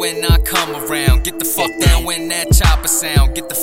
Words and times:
when 0.00 0.24
I 0.24 0.38
come 0.38 0.74
around. 0.74 1.24
Get 1.24 1.38
the 1.38 1.44
fuck 1.44 1.70
down 1.78 2.04
when 2.04 2.28
that 2.28 2.50
chopper 2.52 2.88
sound. 2.88 3.34
Get 3.34 3.50
the 3.50 3.54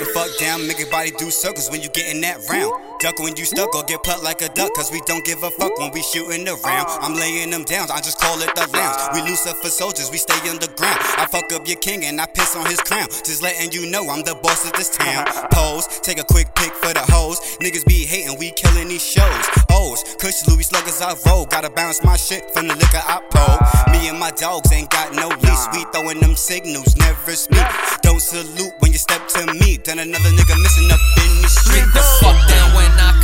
when 0.00 0.32
she 0.32 0.44
down. 0.44 0.66
Make 0.66 0.78
your 0.78 0.90
body 0.90 1.10
do 1.12 1.30
circles 1.30 1.70
when 1.70 1.82
you 1.82 1.88
getting 1.90 2.20
that 2.22 2.38
round. 2.48 2.72
Duck 3.00 3.18
when 3.18 3.36
you 3.36 3.44
stuck 3.44 3.74
or 3.74 3.84
get 3.84 4.02
plucked 4.02 4.22
like 4.22 4.42
a 4.42 4.48
duck. 4.48 4.72
Cause 4.74 4.90
we 4.90 5.00
don't 5.06 5.24
give 5.24 5.42
a 5.42 5.50
fuck 5.50 5.76
when 5.78 5.90
we 5.92 6.02
shooting 6.02 6.46
around. 6.46 6.86
I'm 7.00 7.14
laying 7.14 7.50
them 7.50 7.64
down, 7.64 7.90
I 7.90 8.00
just 8.00 8.20
call 8.20 8.40
it 8.40 8.54
the 8.54 8.68
lounge. 8.72 9.14
We 9.14 9.22
Lucifer 9.22 9.68
soldiers, 9.68 10.10
we 10.10 10.18
stay 10.18 10.38
underground. 10.48 10.98
I 11.18 11.26
fuck 11.30 11.52
up 11.52 11.66
your 11.66 11.78
king 11.78 12.04
and 12.04 12.20
I 12.20 12.26
piss 12.26 12.56
on 12.56 12.66
his 12.66 12.80
crown. 12.80 13.06
Just 13.08 13.42
letting 13.42 13.72
you 13.72 13.90
know 13.90 14.08
I'm 14.08 14.22
the 14.22 14.34
boss 14.42 14.64
of 14.66 14.72
this 14.72 14.90
town. 14.90 15.26
Pose, 15.52 15.86
take 16.02 16.18
a 16.18 16.24
quick 16.24 16.54
pic 16.54 16.72
for 16.74 16.92
the 16.92 17.04
hoes. 17.08 17.40
Niggas 17.60 17.86
be 17.86 18.04
hating, 18.04 18.38
we 18.38 18.50
killing 18.52 18.88
these 18.88 19.04
shows. 19.04 19.44
O's, 19.70 20.02
Kush 20.18 20.46
Louis 20.48 20.64
sluggers 20.64 21.00
I 21.00 21.14
roll. 21.26 21.46
Gotta 21.46 21.70
bounce 21.70 22.02
my 22.02 22.16
shit 22.16 22.50
from 22.50 22.68
the 22.68 22.74
liquor 22.74 23.02
I 23.02 23.22
pull. 23.30 23.92
Me 23.92 24.08
and 24.08 24.18
my 24.18 24.30
dogs 24.32 24.72
ain't 24.72 24.90
got 24.90 25.14
no 25.14 25.28
leash. 25.28 25.66
We 25.72 25.84
throwing 25.92 26.20
them 26.20 26.34
signals, 26.34 26.96
never 26.96 27.32
speak. 27.32 27.66
Don't 28.02 28.20
salute 28.20 28.72
when 28.80 28.92
you 28.92 28.98
step 28.98 29.26
to 29.28 29.46
me. 29.54 29.78
Then 29.88 30.00
another 30.00 30.28
nigga 30.36 30.54
missing 30.60 30.92
up 30.92 31.00
in 31.16 31.40
the 31.40 31.48
street. 31.48 31.88
The 31.94 32.04
fuck 32.20 32.36
down 32.46 32.74
when 32.76 32.92
I 33.00 33.17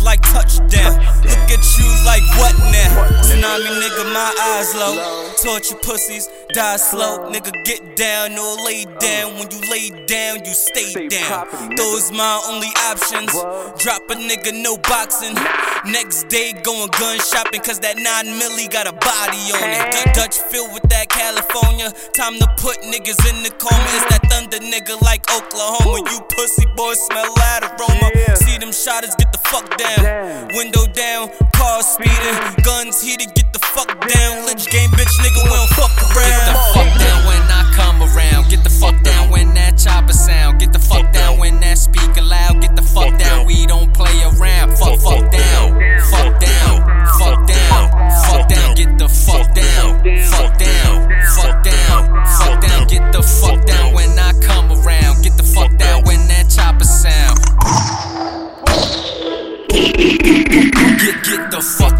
like 0.00 0.20
touchdown. 0.22 0.93
My 4.14 4.32
eyes 4.54 4.72
low. 4.76 4.94
Torture 5.42 5.74
pussies, 5.82 6.28
die 6.54 6.76
slow. 6.76 7.30
Nigga, 7.32 7.52
get 7.64 7.96
down 7.96 8.38
or 8.38 8.54
lay 8.64 8.86
down. 9.02 9.34
When 9.34 9.50
you 9.50 9.60
lay 9.68 9.90
down, 10.06 10.44
you 10.46 10.54
stay 10.54 11.08
down. 11.08 11.74
Those 11.76 12.12
my 12.12 12.40
only 12.46 12.70
options. 12.86 13.32
Drop 13.82 14.02
a 14.08 14.14
nigga, 14.14 14.54
no 14.54 14.78
boxing. 14.78 15.34
Next 15.90 16.28
day 16.28 16.54
going 16.62 16.88
gun 16.98 17.18
shopping, 17.18 17.60
cause 17.60 17.80
that 17.80 17.98
9 17.98 18.06
milli 18.38 18.70
got 18.70 18.86
a 18.86 18.94
body 18.94 19.42
on 19.58 19.66
it. 19.66 20.14
Dutch 20.14 20.38
filled 20.38 20.72
with 20.72 20.86
that 20.94 21.08
California. 21.10 21.90
Time 22.14 22.38
to 22.38 22.46
put 22.62 22.78
niggas 22.86 23.18
in 23.28 23.42
the 23.42 23.50
coma. 23.58 23.82
It's 23.98 24.06
that 24.14 24.22
thunder 24.30 24.62
nigga 24.62 24.94
like 25.02 25.26
Oklahoma. 25.34 26.08
You 26.08 26.20
pussy 26.30 26.66
boys 26.76 27.02
smell 27.02 27.34
that 27.34 27.66
aroma. 27.66 28.36
See 28.36 28.58
them 28.58 28.70
shotters, 28.70 29.14
get 29.16 29.32
the 29.32 29.42
fuck 29.50 29.66
down. 29.76 30.04
Down. 30.04 30.48
Window 30.54 30.86
down, 30.86 31.30
car 31.52 31.82
speeding. 31.82 32.38
Guns 32.62 33.02
heated, 33.02 33.34
get 33.34 33.52
the 33.52 33.58
fuck 33.58 33.88
down. 33.88 34.03
Lich 34.04 34.68
game 34.70 34.90
bitch 34.90 35.16
nigga, 35.24 35.42
we 35.44 35.50
don't 35.50 35.68
fuck 35.70 35.90
around. 36.02 36.44
Get 36.44 36.52
the 36.52 36.60
fuck 36.74 36.98
down 36.98 37.26
when 37.26 37.42
I 37.48 37.72
come 37.72 38.02
around. 38.02 38.50
Get 38.50 38.62
the 38.62 38.70
fuck 38.70 39.02
down 39.02 39.30
when 39.30 39.54
that 39.54 39.78
chopper 39.78 40.12
sound. 40.12 40.60
Get 40.60 40.72
the 40.72 40.78
fuck 40.78 41.10
down 41.12 41.38
when 41.38 41.58
that 41.60 41.78
speaker 41.78 42.20
loud. 42.20 42.60
Get 42.60 42.76
the 42.76 42.82
fuck 42.82 43.18
down. 43.18 43.46
We 43.46 43.66
don't 43.66 43.92
play 43.94 44.12
around. 44.22 44.76
Fuck, 44.76 45.00
fuck 45.00 45.30
down. 45.32 45.80
Fuck 46.12 46.38
down. 46.38 46.84
Fuck 47.18 47.46
down. 47.46 47.84
Fuck 48.28 48.48
down. 48.48 48.74
Get 48.74 48.98
the 48.98 49.08
fuck 49.08 49.54
down. 49.54 50.04
Fuck 50.28 50.58
down. 50.58 51.08
Fuck 51.36 51.64
down. 51.64 52.26
Fuck 52.38 52.60
down. 52.60 52.86
Get 52.86 53.12
the 53.12 53.22
fuck 53.22 53.64
down 53.64 53.94
when 53.94 54.18
I 54.18 54.32
come 54.40 54.70
around. 54.70 55.22
Get 55.22 55.38
the 55.38 55.44
fuck 55.44 55.74
down 55.78 56.04
when 56.04 56.28
that 56.28 56.50
chopper 56.50 56.84
sound. 56.84 57.40
Get 59.74 61.16
get 61.24 61.50
the 61.50 61.60
fuck 61.60 61.93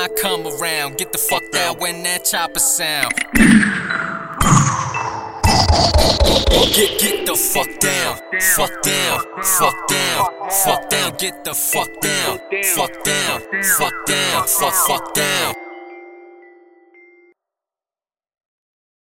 I 0.00 0.08
come 0.08 0.46
around. 0.46 0.96
Get 0.96 1.12
the 1.12 1.18
fuck 1.18 1.42
down 1.50 1.76
when 1.76 2.02
that 2.04 2.24
chopper 2.24 2.58
sound. 2.58 3.12
Get 6.72 6.98
get 6.98 7.26
the 7.26 7.36
fuck 7.36 7.68
down, 7.80 8.16
fuck 8.56 8.80
down, 8.80 9.20
fuck 9.42 9.88
down, 9.88 10.26
fuck 10.64 10.88
down. 10.88 11.16
Get 11.18 11.44
the 11.44 11.52
fuck 11.52 12.00
down, 12.00 12.38
fuck 12.74 13.04
down, 13.04 13.42
fuck 13.76 14.06
down, 14.06 14.46
fuck 14.46 14.74
fuck 14.88 15.12
down. 15.12 15.69